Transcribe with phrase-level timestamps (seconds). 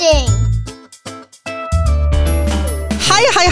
[0.00, 0.37] Interesting。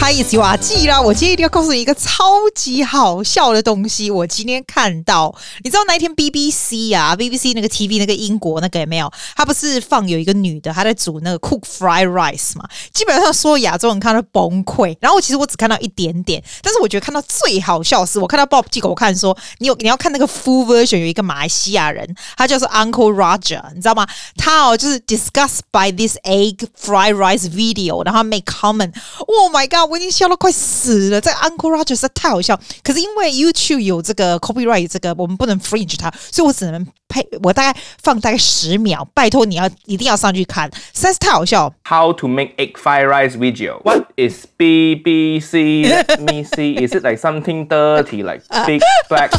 [0.06, 0.22] 嗨嗨嗨！
[0.22, 1.02] 洗瓦记啦！
[1.02, 4.08] 我今天一定要告诉你一个超级好笑的东西。
[4.08, 5.34] 我今天看到，
[5.64, 9.12] 你知道那一天 BBC 啊，BBC 那个 TV 那个英国那个有没有？
[9.34, 12.64] 他不是放有一个女的，她在煮那个 cook fried rice 嘛？
[12.94, 14.96] 基本上所有亚洲人看到崩溃。
[15.00, 24.06] 然后其实我只看到一点点，但是我觉得看到最好笑的是，我看到 Bob 寄给我看说，你有你要看那个 full version，有一个马来西亚人，他叫做 Uncle Roger，你知道吗？
[24.36, 28.92] 他哦就是 discussed by this egg fried rice video，然后 make comment，
[29.26, 29.56] 哇。
[29.56, 29.90] My God！
[29.96, 32.54] 我已经笑到快死了，这个 Uncle Roger 实在太好笑。
[32.84, 37.26] 可是因为 YouTube 有这个 copyright，这个我们不能 fringe 它，所以我只能配。
[37.42, 41.72] 我大概放大概十秒，拜托你要一定要上去看，实在是太好笑。
[41.84, 43.80] How to make egg fried rice video?
[43.84, 45.88] What is BBC?
[45.88, 46.86] Let me see.
[46.86, 49.30] Is it like something dirty, like big black?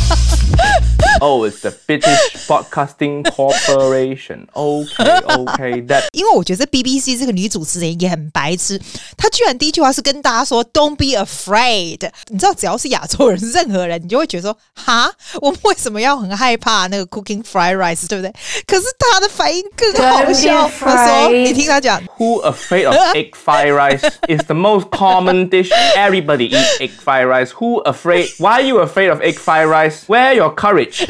[1.20, 4.48] Oh, it's the British Broadcasting Corporation.
[4.54, 5.86] Okay, okay.
[5.86, 8.80] That 因为我觉得这 BBC 这个女主持人也很白痴，
[9.16, 12.10] 她居然第一句话是跟大家说 "Don't be afraid"。
[12.28, 18.32] 你知道，只要是亚洲人，任何人，你就会觉得说，哈，我们为什么要很害怕那个 cooking fried rice，对不对？
[18.66, 20.68] 可是他的反应更好笑。
[20.80, 25.70] 他说，你听他讲，Who afraid of egg fried rice is the most common dish.
[25.96, 27.52] Everybody eat egg fried rice.
[27.52, 28.30] Who afraid?
[28.38, 30.06] Why are you afraid of egg fried rice?
[30.08, 31.05] Where your courage?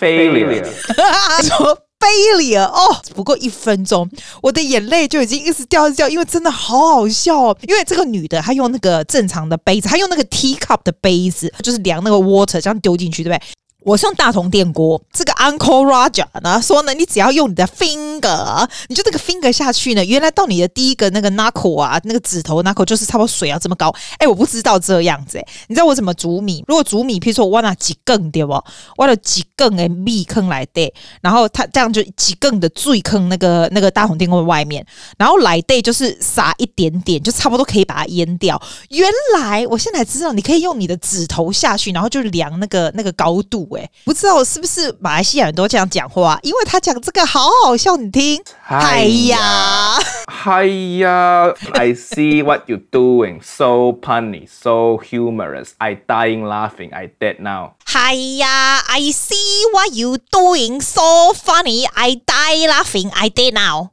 [0.00, 0.64] Failure.
[1.42, 4.08] 说 failure 哦，不过一分钟，
[4.42, 7.58] 我的眼泪就已经一直掉一直掉，因为真的好好笑哦。
[7.66, 13.42] 因为这个女的她用那个正常的杯子，她用那个 teacup 的杯子，就是量那个 water 这样丢进去，对不对？
[13.86, 23.94] 我是用大同电锅，这个 Uncle Roger 呢说呢，你只要用你的 finger，你就这个 finger 下去呢，原来到你的第一个那个 knuckle 啊，那个指头 knuckle 就是差不多水要这么高。
[24.18, 26.64] 哎，我不知道这样子，哎，你知道我怎么煮米？
[26.66, 28.60] 如果煮米，譬如说我挖了几更对不？
[28.96, 34.84] 挖了几更哎米坑来对，然后它这样就几更的最坑那个那个大同电锅外面，
[35.16, 38.60] 然后来对就是撒一点点，就差不多可以把它淹掉。
[38.88, 43.75] 原来我现在知道，你可以用你的指头下去，然后就量那个那个高度。
[44.04, 48.42] 不知道是不是马来西亚人都这样讲话，因为他讲这个好好笑，你听。
[48.62, 50.64] 嗨呀，嗨
[50.98, 55.70] 呀，I see what you're doing, so funny, so humorous.
[55.78, 57.74] I dying laughing, I dead now.
[57.84, 61.86] 嗨呀，I see what you doing, so funny.
[61.94, 63.90] I die laughing, I dead now.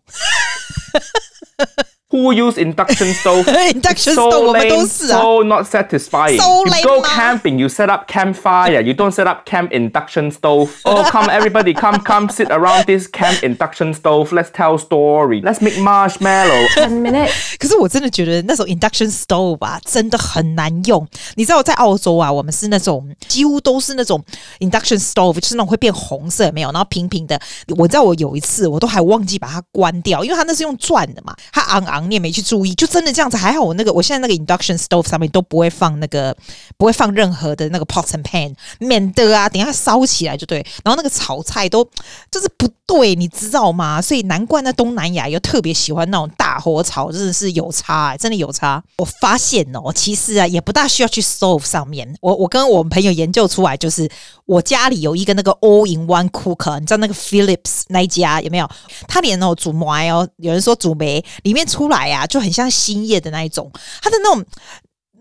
[2.13, 3.45] Who use induction stove?
[3.45, 5.21] induction stove，我们都是啊。
[5.21, 6.37] So not satisfying.
[6.37, 8.81] You go camping, you set up campfire.
[8.81, 10.71] You don't set up camp induction stove.
[10.85, 14.33] Oh, come everybody, come come sit around this camp induction stove.
[14.33, 15.43] Let's tell story.
[15.43, 16.69] Let's make marshmallow.
[16.75, 17.59] Ten minutes.
[17.59, 21.07] 可是我真的觉得那种 induction stove 吧，真的很难用。
[21.35, 24.25] 你知道我在澳洲啊，我们是那种几乎都是那种
[24.61, 27.39] induction stove，就是那种会变红色没有，然后平平的。
[27.77, 31.99] 我知道我有一次我都还忘记把它关掉，因为它那是用转的嘛，它昂昂。
[32.10, 33.62] 你也没去注意，就真的这样子还好。
[33.62, 36.36] 我那个，我现在那个 induction stove 上面都不会放那个，
[36.78, 40.66] 不会放任何的那个 pots and pan，免得啊，等下烧起来就对。
[40.84, 41.84] 然后那个炒菜都
[42.32, 44.02] 就是不对，你知道吗？
[44.02, 48.84] 所以难怪那东南亚又特别喜欢那种大火炒，真的是有差，真的有差。
[48.98, 52.08] 我发现哦，其实啊，也不大需要去 stove 上面。
[52.22, 54.10] 我我跟我们朋友研究出来，就是
[54.46, 58.70] 我家里有一个那个 all in one cooker，你知道那个 Philips 那一家有没有？
[59.08, 62.04] 他连哦煮麦哦，有人说煮梅里面出来。
[62.04, 63.72] 哎呀，就很像新叶的那一种，
[64.02, 64.46] 它的那种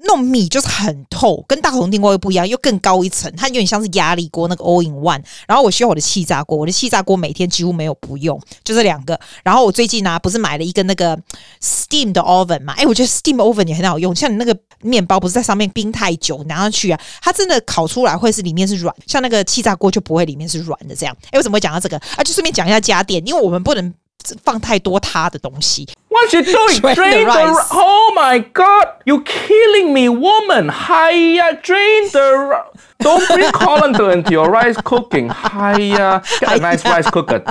[0.01, 5.23] 那种米就是很透，跟大同电锅又不一样，又更高一层，它有点像是压力锅那个 all in one。
[5.47, 9.17] 然后我需要我的气炸锅，我的气炸锅每天几乎没有不用，就这两个。
[9.45, 11.17] 然后我最近呢、不是买了一个那个
[11.63, 12.73] steam 的 oven 嘛？
[12.73, 21.17] 哎，我觉得 steam oven 也很好用，像你那个面包不是在上面冰太久拿上去啊，它真的烤出来会是里面是软，像那个气炸锅就不会里面是软的这样。
[21.31, 22.25] 哎，为什么会讲到这个啊？
[22.25, 23.95] 就顺便讲一下家电，因为我们不能。
[24.44, 25.88] 放太多他的东西。
[26.10, 26.80] What you doing?
[26.80, 28.88] Drain, drain the, the Oh my God!
[29.06, 30.70] You killing me, woman!
[30.70, 32.66] Hiya, drain the.
[33.00, 35.30] Don't bring colander into your rice cooking.
[35.30, 37.44] Hiya, get a nice rice cooker.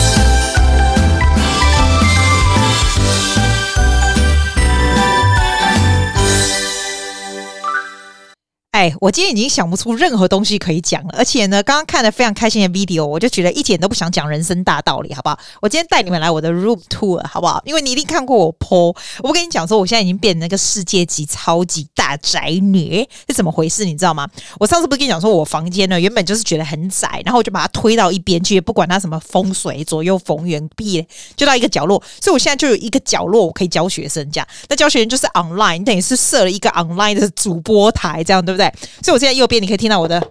[8.72, 15.38] 哎，我今天已经想不出任何东西可以讲了，而且呢，刚刚看了非常开心的 video，我就觉得一点都不想讲人生大道理，好不好？
[15.62, 17.62] 我今天带你们来我的 room tour，好不好？
[17.66, 23.84] 因为你一定看过我 po，我不跟你讲说，我现在已经变成那个世界级超级大宅女，是怎么回事？
[23.84, 24.26] 你知道吗？
[24.58, 38.61] 我上次不是跟你讲说，我房间呢原本就是觉得很窄，然后我就把它推到一边去，不管它什么风水左右逢源屁，就到一个角落，所以我现在就有一个角落我可以教学生这样，那教学生就是 online，等于是设了一个 online 的主播台，这样对不对？
[38.62, 38.72] 对
[39.02, 40.22] 所以，我现在右边你可以听到我的，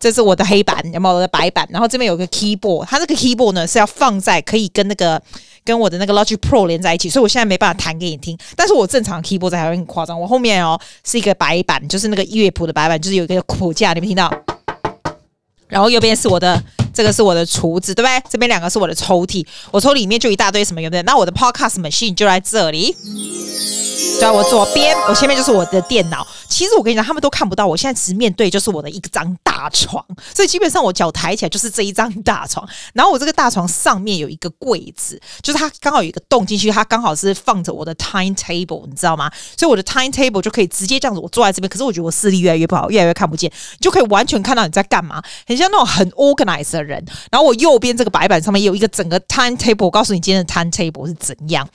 [0.00, 1.68] 这是我的黑板，有没有我的白板？
[1.70, 5.20] 然后这边有个 keyboard，它这个 keyboard 呢是要放在可以跟那个
[5.64, 8.38] 跟我的那个 Logic Pro 连在一起，所以我现在没办法弹给你听。
[8.56, 14.32] 但是我正常 keyboard 还会很夸张，我后面哦是一个白板，就是那个乐谱的白板，就是有一个谱架，你们听到？
[15.68, 18.22] 然后右边是我的，这个是我的厨子，对不对？
[18.30, 21.02] 这边两个是我的抽屉，我抽里面就一大堆什么，有没有？
[21.04, 22.96] 那我的 Podcast Machine 就在这里。
[24.20, 26.24] 在我左边，我前面就是我的电脑。
[26.48, 32.68] 其实我跟你讲，他们都看不到，我现在直面对就是我的一张大床，所以基本上我脚抬起来就是这一张大床。
[32.92, 39.28] 然后我这个大床上面有一个柜子，就是它刚好有一个洞进去，它刚好是放着我的 timetable，你知道吗？
[39.56, 41.68] 所以我的 timetable 就可以直接这样子，我坐在这边。
[41.68, 43.50] 可是我觉得我视力越来越不好，越来越看不见，
[43.80, 47.04] 就可以完全看到你在干嘛，很像那种很 organized 的人。
[47.30, 51.68] 然后我右边这个白板上面有一个整个 timetable，我告诉你今天的 timetable 是怎样，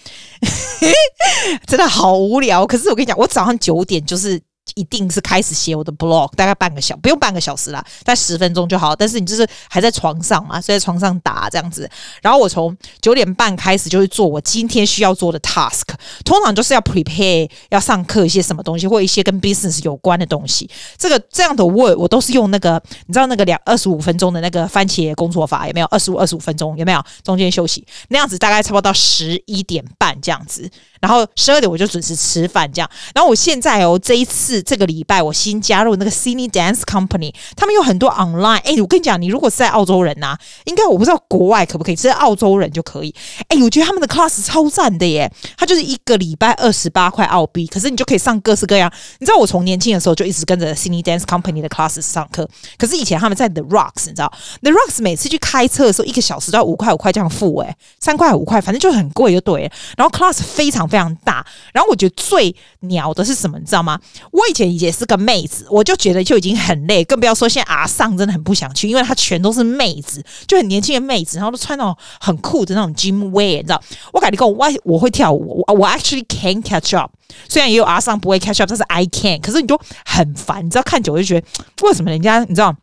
[1.65, 2.65] 真的好无聊。
[2.65, 4.41] 可是我跟你讲，我早上九点就是。
[4.75, 8.95] 一定是开始写我的 blog，大概半个小，不用半个小时啦，大概十分钟就好。
[8.95, 11.89] 但是你就是还在床上嘛，所以在床上打这样子。
[12.21, 15.83] 然后我从九点半开始就是做我今天需要做的 task，
[16.23, 20.69] 通常就是要 prepare 要上课一些什么东西，或一些跟 business 有关的东西。
[20.97, 25.87] 这个这样的 word 我都是用那个，你知道那个两二十五分钟的那个番茄工作法有没有？
[25.87, 27.03] 二十五二十五分钟有没有？
[27.23, 30.69] 中间休息那样子，大概差不多到十一点半这样子。
[30.99, 32.89] 然后十二点我就准时吃饭，这样。
[33.13, 38.61] 然后我现在哦，这一次这个礼拜我新加入那个 Sydney Dance Company，他们有很多 online。
[38.63, 43.13] 哎，我跟你讲，你如果是在澳洲人呐、啊，应该我不知道国外可不可以，是在澳洲人就可以。
[43.47, 48.91] 哎，我觉得他们的 class 超赞的耶，他就是一个礼拜二十八块澳币，可是你就可以上各式各样。
[49.19, 52.47] 你知道我从年轻的时候就一直跟着 Sydney Dance Company 的 class 上课，
[52.77, 59.71] 可是以前他们在 The Rocks，你知道 The Rocks 每次去开车的时候，一个小时都要五块五块这样付，哎，三块五块，反正就很贵就对。
[59.97, 61.45] 然后 class 非常非常大。
[61.73, 63.99] 然后我觉得最鸟的是什么，你知道吗？
[64.31, 73.81] 我以前也是个妹子，我就觉得就已经很累，更不要说现在阿桑真的很不想去，因为他全都是妹子，就很年轻的妹子，然后都穿那种很酷的那种 gym wear，你知道？
[74.13, 77.11] 我感觉跟我我我会跳舞，我我 actually can catch up，
[77.47, 80.83] 虽然也有阿桑不会 catch up，但是 I can，可是你就很烦，你知道？
[80.83, 81.47] 看久了就觉得
[81.83, 82.73] 为什么人家你知道？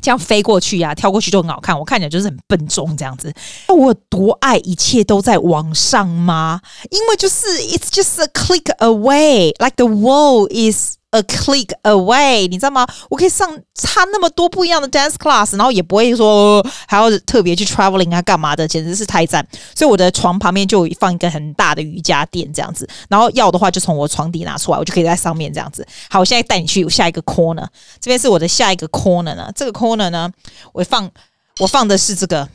[0.00, 1.78] 这样飞过去呀、啊，跳过去就很好看。
[1.78, 3.32] 我看起来就是很笨重这样子。
[3.68, 6.60] 那我有多爱一切都在网上吗？
[6.90, 10.99] 因为就是 it's just a click away，like the wall is。
[11.12, 12.86] A click away，你知道吗？
[13.08, 19.44] 我可以上差那么多不一样的 dance class，然后也不会说还要特别去 traveling 啊干嘛的，简直是太赞。
[19.74, 25.84] 所以我的床旁边就放一个很大的瑜伽垫这样子，然后要的话就从我床底拿出来，我就可以在上面这样子。
[26.08, 27.66] 好，我现在带你去下一个 corner，
[28.00, 29.50] 这边是我的下一个 corner 呢。
[29.56, 30.30] 这个 corner 呢，
[30.72, 31.10] 我放
[31.58, 32.48] 我放的是这个。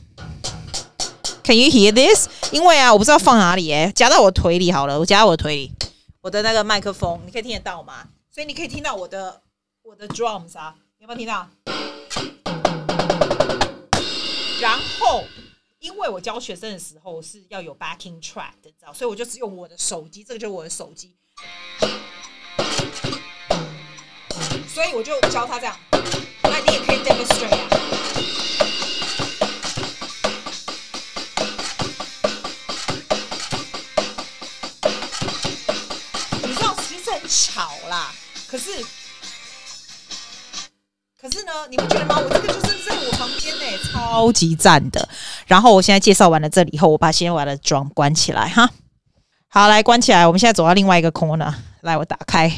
[1.43, 2.27] Can you hear this？
[2.51, 5.71] 因为啊，我不知道放哪里诶，夹到我腿里好了，我夹到我腿里，
[6.21, 7.95] 我的那个麦克风，你可以听得到吗？
[8.35, 9.41] 所以你可以听到我的
[9.81, 11.47] 我的 drums 啊，有没有听到？
[14.59, 15.23] 然后，
[15.79, 18.91] 因为我教学生的时候是要有 backing track 的，知道？
[18.91, 21.15] 所以我就只用我的手机，这个就是我的手机。
[24.67, 25.79] 所以我就教他这样，
[26.43, 27.69] 那你也可以 demonstrate 啊。
[36.43, 38.13] 你知道其实很巧啦。
[38.47, 38.69] 可是，
[41.19, 42.19] 可是呢，你不觉得吗？
[42.19, 45.09] 我这个就是在我旁边呢，超级赞的。
[45.47, 48.69] 然后我现在介绍完了这里以后，我把先把的装关起来哈。
[49.47, 50.25] 好，来关起来。
[50.27, 52.51] 我们现在走到另外一个 corner，来，我打开。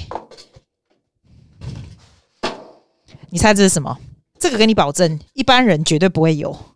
[3.29, 3.97] 你猜这是什么？
[4.39, 6.75] 这个给你保证，一般人绝对不会有。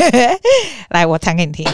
[0.90, 1.66] 来，我弹给你听。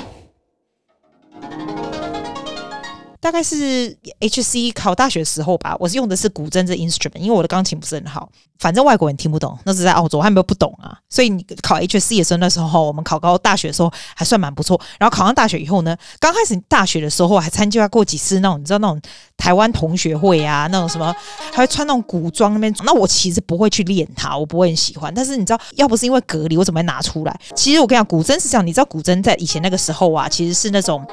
[3.26, 8.30] 大概是 H C 考大学的时候吧，我是用的是古筝这 instrument，因为我的钢琴不是很好，
[8.60, 10.96] 反正外国人听不懂，那是在澳洲，还没有不懂啊。
[11.10, 14.80] 所以你考 H C 的时候，那时候我们考高大学的时候还算蛮不错。
[15.00, 19.00] 然后考上大学以后呢，刚开始大学的时候还参加过几次那种，你知道那种
[19.36, 21.12] 台湾同学会啊，那种什么
[21.52, 22.72] 还会穿那种古装那边。
[22.84, 25.12] 那我其实不会去练它，我不会很喜欢。
[25.12, 27.36] 但是你知道，要不是因为隔离，我怎么会拿出来？
[27.56, 31.04] 其实我跟你讲，古筝是这样，你知道古筝在以前那个时候啊，其实是那种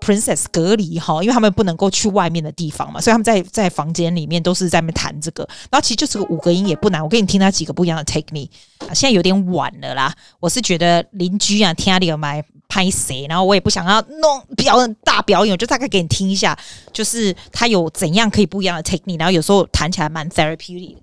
[0.00, 5.46] princess 隔离哈，因为他们不能够去外面的地方嘛，所以他们在在房间里面都是在那边弹这个。
[5.70, 8.50] 然后其实就是个五个音也不难，我给你听他几个不一样的 technique。
[8.78, 16.58] 啊，现在有点晚了啦，我是觉得邻居啊听里买拍谁，然后我也不想要弄表演大表演，我就大概给你听一下，
[16.92, 20.96] 就是他有怎样可以不一样的 technique，然后有时候弹起来蛮 therapeutic。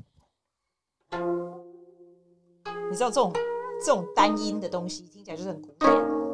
[2.89, 3.34] 你知道这种
[3.86, 6.26] 这种单音的东西听起来就是很古典。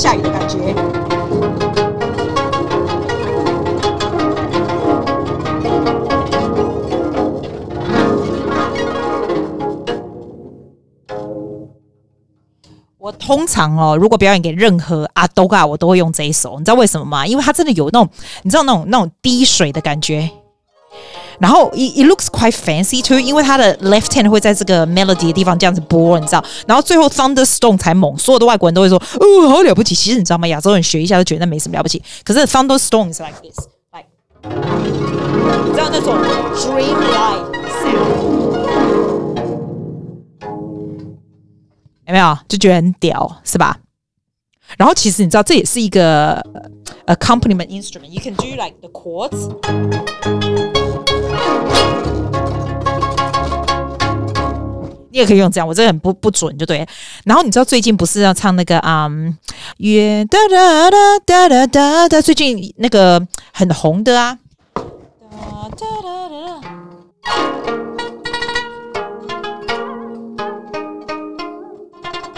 [0.00, 0.56] 下雨的感觉？
[12.96, 16.58] 我通常哦，如果表演给任何阿兜嘎，我都会用这一首。
[16.58, 17.26] 你知道为什么吗？
[17.26, 18.08] 因为它真的有那种，
[18.42, 20.30] 你知道那种那种滴水的感觉。
[21.39, 26.43] 然后 it it looks quite fancy too，因为它的 left hand 会在这个 melody 的地方这样子拨，你知道。
[26.67, 29.95] 然后最后 thunderstorm 才猛，所有的外国人都会说，哦，好了不起。
[29.95, 30.47] 其实你知道吗？
[30.47, 32.01] 亚洲人学一下都觉得那没什么了不起。
[32.23, 34.07] 可是 thunderstorm is like this，like
[34.43, 36.15] 你知道那种
[36.55, 37.51] dreamlike
[37.83, 38.35] sound。
[42.07, 43.77] 有没有就觉得很屌，是吧？
[44.77, 46.39] 然后其实你知道，这也是一个
[47.07, 49.49] accompaniment instrument。You can do like the chords。
[55.10, 56.86] 你也可以用这样，我这个很不不准，就对。
[57.24, 59.08] 然后你知道最近不是要唱那个啊，
[59.78, 63.20] 月哒哒哒哒哒哒哒，最近那个
[63.52, 64.38] 很红的啊。
[64.74, 66.60] 哒哒哒哒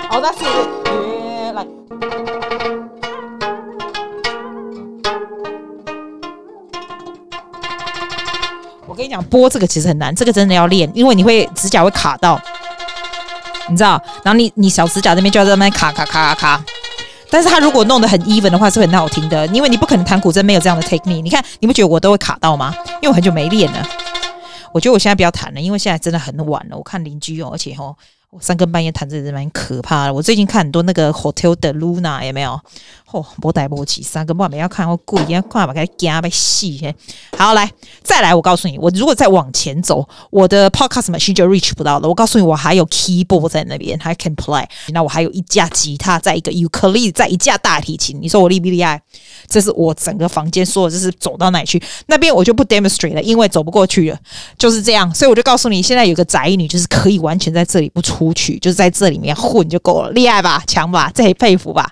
[0.09, 1.67] 好，那是月来。
[8.87, 12.39] 我跟你讲，拨这个其实很难，这个真的要练，因为你会指甲会卡到，
[13.73, 14.01] 你知道？
[14.23, 16.65] 然后你你小指甲那边就要在那边卡卡卡卡卡。
[17.31, 21.21] 但是他如果弄得很 even 的话，是很好听的，因为你不可能弹古筝没有这样的 take me。
[21.23, 22.75] 你看，你不觉得我都会卡到吗？
[22.97, 23.89] 因为我很久没练了。
[24.75, 26.77] 我觉得我现在不要弹了，因为现在真的很晚了。
[26.77, 27.97] 我看邻居哦，而且吼。
[28.33, 30.15] 我三更半夜弹这是蛮可怕的。
[30.15, 32.59] 我最近看很多那个 Hotel de Luna 有没有？
[33.11, 36.95] 哦，不带不起，三更半夜要看我故意要看把它夹被细。
[37.37, 37.71] 好，来
[38.03, 42.09] 再来，我告诉你，我如果再往前走，我的 Podcast machine 就 reach 不到了。
[42.09, 44.65] 我告诉你，我还有 keyboard 在那边，还 can play。
[44.95, 48.19] 那我还有一架吉他，在一个 ukulele，在一架大提琴。
[48.19, 49.03] 你说我厉不厉害？
[49.49, 54.19] 这是我整个房间说的，就是走到哪里去，那边我就不 demonstrate 了，因为走不过去了，
[54.57, 55.13] 就是这样。
[55.13, 58.13] 所以我就告诉你，现在有个宅女，就是可以完全在这里不出。
[58.13, 61.91] 出去就是在这里面混就够了，厉害吧，强吧，这也佩服吧。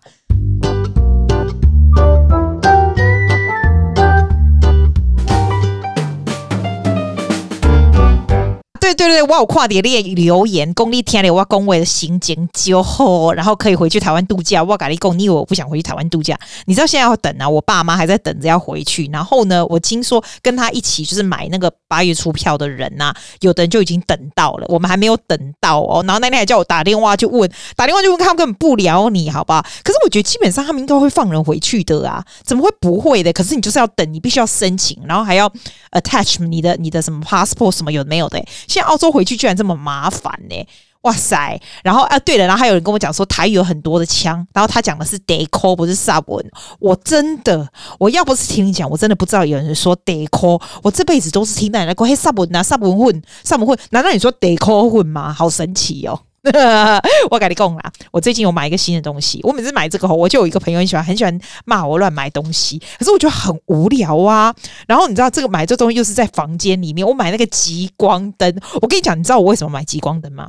[8.95, 14.63] 对对对，我有跨点列留言，功力天了，我公位的心情就好，然后可以回去台湾度假。
[14.63, 16.39] 我跟你讲，你以为我不想回去台湾度假？
[16.67, 19.09] 你知道现在要等啊，我爸妈还在等着要回去。
[19.13, 26.03] 然后呢，我听说跟他一起就是买那个八月出票的人呐、啊，有的人就已经等到了，我们还没有等到哦。
[26.07, 29.65] 然后那天还叫我打电话就问，打电话就问他们根本不聊你，好不好？
[29.85, 33.33] 可是我觉得基本上他们应该会放人回去的啊，怎么会不会的？
[33.33, 35.51] 可是你就是要等，你必须要申请，然后还要
[35.93, 38.49] attach 你的你的什么 passport 什么有没有的、欸。
[38.83, 40.67] 澳洲回去居然这么麻烦呢、
[41.03, 46.45] 哇塞，然后啊，对了，然后还有人跟我讲说台语有很多的腔，然后他讲的是 deco 不是 sub 文，
[46.79, 47.67] 我真的，
[47.99, 55.33] 我要不是听你讲，我真的不知道有人说 deco，我这辈子都是听奶奶讲嘿 sub 文啊 sub 文混 sub 混，难道你说 deco 混吗？
[55.33, 56.21] 好神奇哦！
[57.31, 59.41] 我跟你讲啦，我最近有买一个新的东西。
[59.43, 62.79] 我每次买这个，我就有一个朋友很喜欢，很喜欢骂我乱买东西。
[62.99, 64.55] 可是我觉得很无聊啊。
[64.87, 68.55] 然后你知道这个买这东西又是在房间里面，我买那个极光灯。
[68.81, 70.49] 我跟你讲，你知道我为什么买极光灯吗？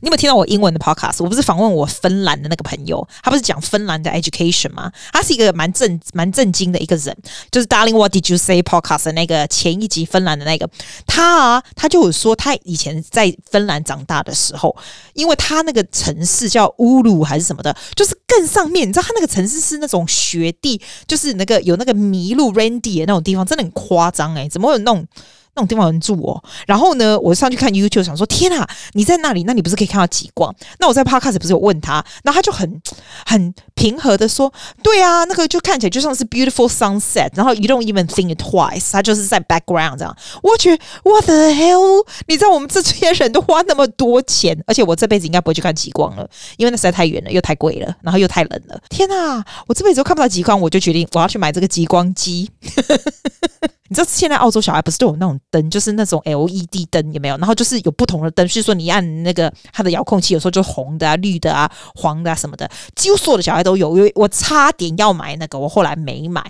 [0.00, 1.22] 你有没有听到我英文的 podcast？
[1.22, 4.90] 我不是访问我芬兰的那个朋友，他不是讲芬兰的 education 吗？
[5.12, 7.16] 他是一个蛮正蛮正经的一个人，
[7.50, 10.68] 就是 Darling What Did You Say podcast 那个前一集芬兰的那个
[11.06, 14.76] 他啊，他就有说他以前在芬兰长大的时候，
[15.14, 25.06] 因为他那个城市叫乌鲁还是什么的，就是更上面，你知道他那个城市是那种雪地，就是那个有那个麋鹿 randy 的那种地方，真的很夸张诶，怎么会有那种？
[25.54, 30.54] 那种地方有人住哦，然后呢，我上去看 YouTube，想说天啊，你在那里，那你不是可以看到极光？
[30.78, 32.80] 那我在 Podcast 不是有问他，然后他就很
[33.26, 34.52] 很平和的说，
[34.82, 40.16] 对啊，那个就看起来就像是 beautiful sunset，然后 you don't even think twice，他就是在 background 这样。
[40.42, 40.70] 我去
[41.02, 42.06] what the hell？
[42.28, 48.80] 你知道我们这些人都花那么多钱，而且我这辈子应该不会去看极光了，因为那实在太远了，又太贵了，然后又太冷了。
[48.88, 52.50] 天啊，我这辈子都看不到极光，我就决定我要去买这个极光机。
[53.90, 57.36] 你知道现在澳洲小孩不是都有那种灯，就是那种 LED 灯，有没有？
[57.38, 63.96] 然后就是有不同的灯，所以说你按那个它的遥控器，有时候就红的啊、绿的啊、黄的啊什么的，几乎所有的小孩都有。
[63.96, 66.48] 因为我差点要买那个，我后来没买。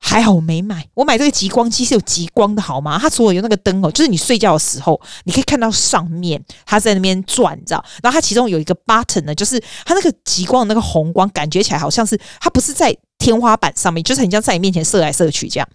[0.00, 2.98] 还好我没买，我买这个极光机是有极光的好吗？
[3.00, 7.84] 它所有有那个灯哦，就是你睡觉的时候，你可以看到上面它在那边转，你知道？
[8.02, 15.68] 然后它其中有一个 button 呢，就是它那个极光的那个红光，感觉起来好像是它不是在天花板上面，就是很像在你面前射来射去这样。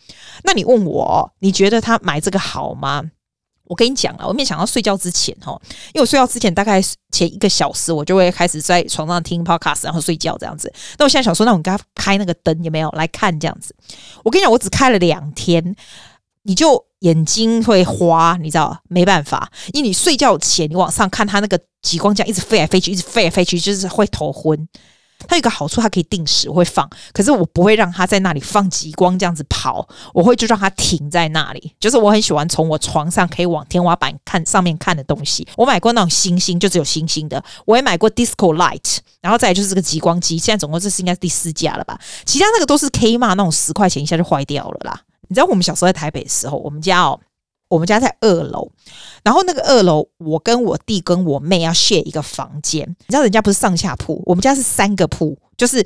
[0.43, 3.03] 那你问我，你觉得他买这个好吗？
[3.67, 6.81] 我跟你讲了，我没想到睡觉之前哈，因为我睡觉之前大概
[7.11, 10.71] 前一个小时，我就会开始在床上听 podcast，然后睡觉这样子。
[10.97, 13.75] 那我现在想说，那我给他开那个灯有没有来看这样子？
[14.23, 15.75] 我跟你讲，我只开了两天，
[16.43, 18.79] 你就眼睛会花，你知道？
[18.87, 24.67] 没办法，因为你睡觉前你往上看，它那个极光这样一直飞来飞去，一直飞来飞去，就是会头昏。
[25.27, 31.75] 它有一个好处，它可以定时会放，可是我不会让它在那里放极光这样子跑，我会就让它停在那里。
[31.79, 35.47] 就是我很喜欢从我床上可以往天花板看上面看的东西。
[35.55, 37.43] 我买过那种星星，就只有星星的。
[37.65, 40.37] 我也买过 Disco Light，然后再来就是这个极光机。
[40.37, 41.99] 现在总共这是应该是第四架了吧？
[42.25, 45.01] 其他那个都是 k 嘛那种十块钱一下就坏掉了啦。
[45.27, 47.19] 你知道我们小时候在台北的时候，我们家哦。
[47.67, 48.71] 我们家在二楼，
[49.23, 52.87] 然后那个二楼，我跟我弟跟我妹要 share 一个房间。
[52.87, 55.85] 你知道人家不是上下铺，我们家是三个铺，就是。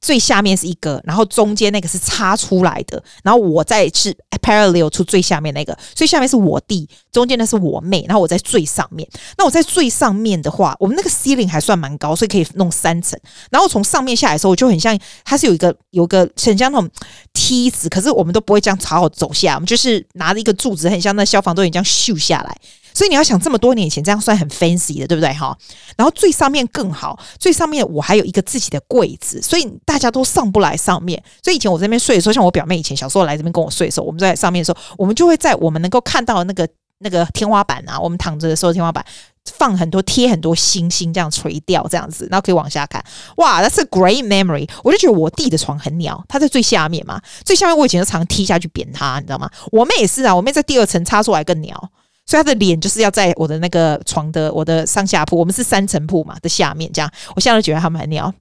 [0.00, 9.08] 最下面是一个，然后中间那个是插出来的，然后我再是 parallel 出最下面那个，所以下面是我弟，中间那是我妹，然后我在最上面。
[9.36, 13.18] 那我在最上面的话，我们那个 ceiling 还算蛮高，所以可以弄三层。
[13.50, 16.88] 然后从上面下来的时候，我就很像它是有一个有个很像那种
[17.32, 22.56] 梯子，可是我们都不会这样朝好走下，我们就是拿着一个柱子，很像那消防队员这样咻下来。
[22.94, 25.56] 所以你要想这么多年以前这样算很 fancy 的，对不对哈？
[25.96, 31.22] 然后最上面更好，最上面我还有一个自己的柜子，所以大家都上不来上面。
[31.42, 36.68] 所以以前我在这边睡的时候，像我表妹以前小时候来这边跟我睡的时候，我们在上面的时候，我们就会在我们能够看到那个
[36.98, 39.04] 那个天花板啊，我们躺着的时候天花板
[39.54, 43.02] 放很多贴很多星星，这样垂吊这样子，然后可以往下看。
[43.36, 44.68] 哇，That's a great memory！
[44.84, 49.50] 我就觉得我弟的床很鸟，他在最下面嘛，最下面我以前就常踢下去扁他，你知道吗？
[49.72, 51.90] 我妹也是啊，我妹在第二层插出来更鸟。
[52.30, 58.32] 所以他的脸就是要在我的那个床的我的上下铺，我们是三层铺嘛的下面这样，我现在都觉得他们很鸟。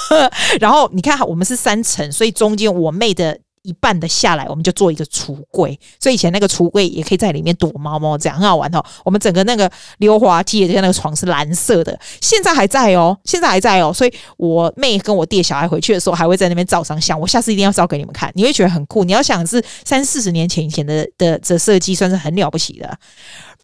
[0.58, 3.38] 然后你看，我们是三层，所以中间我妹的。
[3.64, 8.84] 一半的下来，我们就做一个橱柜，所以以前那个橱柜也可以在里面躲猫猫，这样很好玩哦。
[9.04, 13.92] 我们整个那个溜滑梯的那个床是蓝色的，现在还在哦，现在还在哦。
[13.92, 17.18] 所以我妹跟我弟小孩回去的时候，还会在那边照张相。
[17.18, 19.02] 我下次一定要照给你们看，你会觉得很酷。
[19.02, 22.98] 你要想是三四十年前以前的的这设计，算是很了不起的。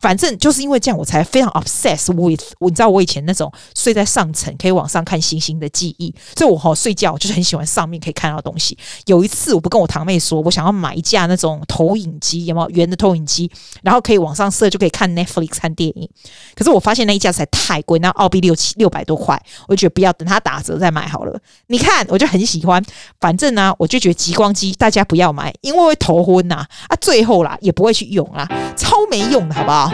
[0.01, 2.41] 反正就是因为这样，我才非常 obsessed with。
[2.61, 8.79] 你知道我以前那种睡在上层可以往上看星星的记忆，所以我好睡觉就是很喜欢上面可以看到东西。
[9.05, 13.51] 有一次，我不跟我堂妹说，我想要买一架那种投影机，有没有圆的投影机，
[13.83, 16.09] 然后可以往上射，就可以看 Netflix 看电影。
[16.55, 21.39] 可是我发现那一架才太贵，那澳币六七六百多块，我就觉得不要，等它打折再买好了。
[21.67, 22.83] 你看，我就很喜欢。
[23.21, 26.65] 反正呢、啊，我就觉得极光机大家不要买，因为会头昏呐。
[26.89, 29.93] 啊，最后啦也不会去用啦，超没用的，好不好？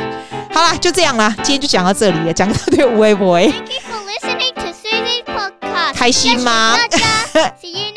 [0.53, 3.41] 好啦，就这样啦，今天就讲到这里了，讲到对微博。
[3.41, 3.53] You.
[5.95, 6.77] 开心吗
[7.61, 7.93] ？See